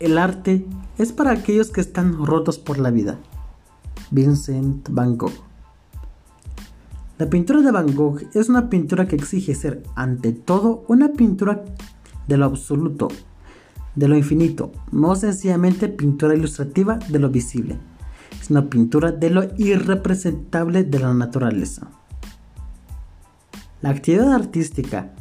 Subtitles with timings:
[0.00, 0.64] el arte
[0.96, 3.18] es para aquellos que están rotos por la vida.
[4.10, 5.32] Vincent Van Gogh.
[7.18, 11.64] La pintura de Van Gogh es una pintura que exige ser, ante todo, una pintura
[12.28, 13.08] de lo absoluto,
[13.96, 17.76] de lo infinito, no sencillamente pintura ilustrativa de lo visible,
[18.40, 21.90] sino pintura de lo irrepresentable de la naturaleza.
[23.80, 25.12] La actividad artística,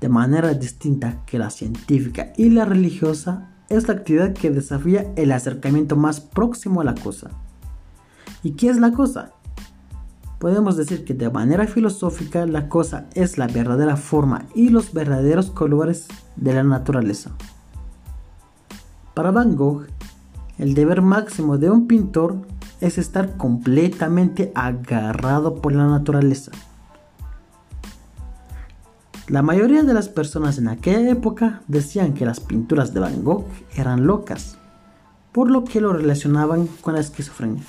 [0.00, 5.32] de manera distinta que la científica y la religiosa, es la actividad que desafía el
[5.32, 7.30] acercamiento más próximo a la cosa.
[8.42, 9.32] ¿Y qué es la cosa?
[10.38, 15.50] Podemos decir que de manera filosófica la cosa es la verdadera forma y los verdaderos
[15.50, 17.32] colores de la naturaleza.
[19.14, 19.86] Para Van Gogh,
[20.58, 22.36] el deber máximo de un pintor
[22.80, 26.52] es estar completamente agarrado por la naturaleza
[29.28, 33.44] la mayoría de las personas en aquella época decían que las pinturas de Van Gogh
[33.76, 34.56] eran locas,
[35.32, 37.62] por lo que lo relacionaban con la esquizofrenia.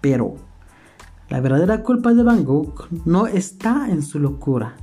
[0.00, 0.36] Pero
[1.28, 4.76] la verdadera culpa de Van Gogh no está en su locura,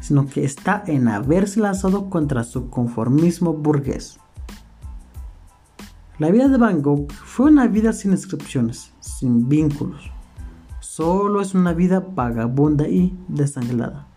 [0.00, 4.18] sino que está en haberse lanzado contra su conformismo burgués.
[6.18, 10.10] La vida de Van Gogh fue una vida sin inscripciones, sin vínculos.
[10.80, 14.15] Solo es una vida vagabunda y desangelada.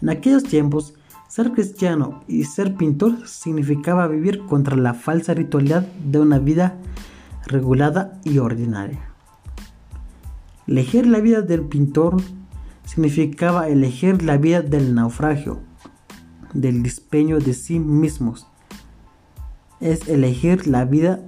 [0.00, 0.94] En aquellos tiempos,
[1.28, 6.78] ser cristiano y ser pintor significaba vivir contra la falsa ritualidad de una vida
[7.46, 9.00] regulada y ordinaria.
[10.66, 12.16] Elegir la vida del pintor
[12.84, 15.60] significaba elegir la vida del naufragio,
[16.54, 18.46] del despeño de sí mismos.
[19.80, 21.20] Es elegir la vida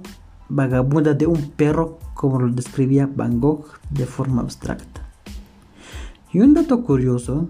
[0.49, 5.07] vagabunda de un perro como lo describía Van Gogh de forma abstracta.
[6.33, 7.49] Y un dato curioso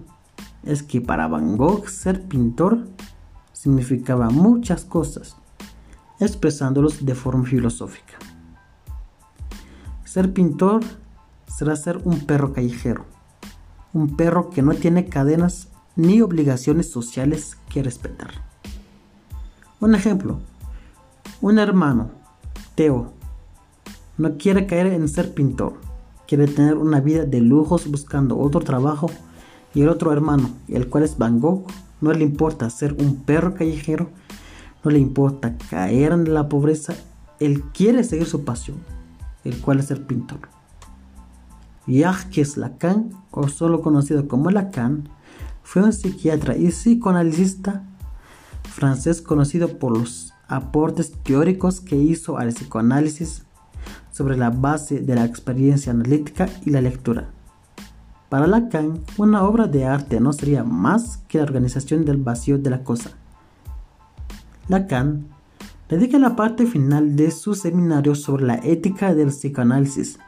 [0.64, 2.86] es que para Van Gogh ser pintor
[3.52, 5.36] significaba muchas cosas,
[6.20, 8.18] expresándolos de forma filosófica.
[10.04, 10.82] Ser pintor
[11.46, 13.04] será ser un perro callejero,
[13.92, 18.30] un perro que no tiene cadenas ni obligaciones sociales que respetar.
[19.80, 20.40] Un ejemplo,
[21.40, 22.10] un hermano,
[22.74, 23.12] Teo,
[24.16, 25.74] no quiere caer en ser pintor,
[26.26, 29.10] quiere tener una vida de lujos buscando otro trabajo
[29.74, 31.66] y el otro hermano, el cual es Van Gogh,
[32.00, 34.10] no le importa ser un perro callejero,
[34.84, 36.94] no le importa caer en la pobreza,
[37.40, 38.78] él quiere seguir su pasión,
[39.44, 40.40] el cual es ser pintor.
[41.86, 45.08] Jacques Lacan, o solo conocido como Lacan,
[45.62, 47.84] fue un psiquiatra y psicoanalista
[48.62, 53.44] francés conocido por los aportes teóricos que hizo al psicoanálisis
[54.10, 57.30] sobre la base de la experiencia analítica y la lectura.
[58.32, 62.70] Para Lacan, una obra de arte no sería más que la organización del vacío de
[62.70, 63.10] la cosa.
[64.68, 65.26] Lacan
[65.86, 70.18] dedica la parte final de su seminario sobre la ética del psicoanálisis.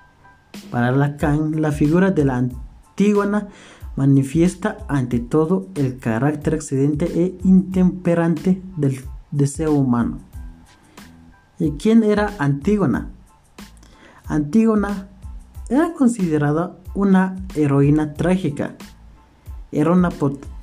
[0.70, 3.48] Para Lacan, la figura de la Antígona
[3.96, 9.00] manifiesta ante todo el carácter accidente e intemperante del
[9.30, 10.18] deseo humano.
[11.58, 13.08] ¿Y quién era Antígona?
[14.26, 15.08] Antígona
[15.74, 18.76] era considerada una heroína trágica.
[19.72, 20.10] Era una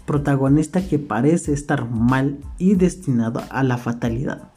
[0.05, 4.49] protagonista que parece estar mal y destinada a la fatalidad.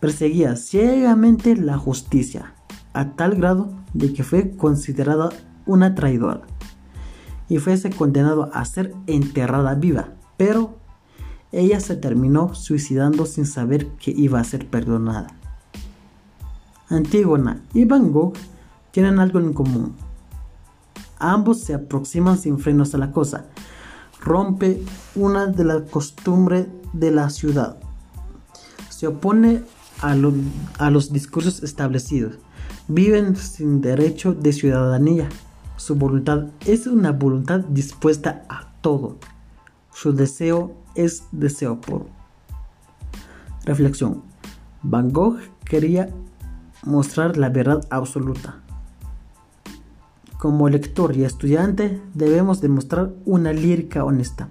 [0.00, 2.54] Perseguía ciegamente la justicia,
[2.94, 5.28] a tal grado de que fue considerada
[5.66, 6.42] una traidora
[7.48, 10.78] y fuese condenado a ser enterrada viva, pero
[11.52, 15.26] ella se terminó suicidando sin saber que iba a ser perdonada.
[16.88, 18.34] Antígona y Van Gogh
[18.92, 19.94] tienen algo en común
[21.20, 23.44] Ambos se aproximan sin frenos a la cosa.
[24.20, 24.82] Rompe
[25.14, 27.76] una de las costumbres de la ciudad.
[28.88, 29.62] Se opone
[30.00, 32.38] a, los discursos establecidos.
[32.88, 35.28] Viven sin derecho de ciudadanía.
[35.76, 39.18] Su voluntad es una voluntad dispuesta a todo.
[39.92, 42.06] Su deseo es deseo puro.
[43.66, 44.22] Reflexión.
[44.82, 46.08] Van Gogh quería
[46.82, 48.62] mostrar la verdad absoluta.
[50.40, 54.48] Como lector y estudiante debemos demostrar una lírica honesta.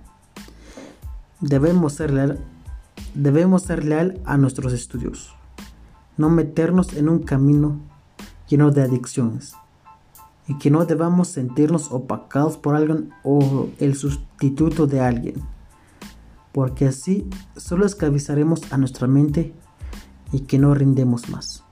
[1.41, 2.45] Debemos ser leal,
[3.15, 5.33] debemos ser leal a nuestros estudios.
[6.15, 7.79] No meternos en un camino
[8.47, 9.55] lleno de adicciones.
[10.47, 15.41] Y que no debamos sentirnos opacados por alguien o el sustituto de alguien.
[16.51, 17.27] Porque así
[17.57, 19.55] solo esclavizaremos a nuestra mente
[20.31, 21.63] y que no rindemos más.